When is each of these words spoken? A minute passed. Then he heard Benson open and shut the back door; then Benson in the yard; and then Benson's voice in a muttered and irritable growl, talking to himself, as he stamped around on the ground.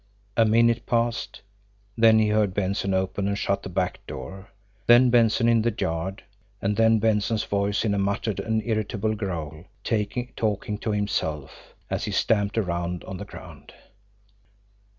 A 0.35 0.45
minute 0.45 0.87
passed. 0.87 1.41
Then 1.95 2.17
he 2.17 2.29
heard 2.29 2.55
Benson 2.55 2.91
open 2.95 3.27
and 3.27 3.37
shut 3.37 3.61
the 3.61 3.69
back 3.69 4.03
door; 4.07 4.49
then 4.87 5.11
Benson 5.11 5.47
in 5.47 5.61
the 5.61 5.71
yard; 5.77 6.23
and 6.59 6.75
then 6.75 6.97
Benson's 6.97 7.43
voice 7.43 7.85
in 7.85 7.93
a 7.93 7.99
muttered 7.99 8.39
and 8.39 8.63
irritable 8.65 9.13
growl, 9.13 9.65
talking 9.83 10.79
to 10.79 10.91
himself, 10.91 11.75
as 11.91 12.05
he 12.05 12.11
stamped 12.11 12.57
around 12.57 13.03
on 13.03 13.17
the 13.17 13.25
ground. 13.25 13.73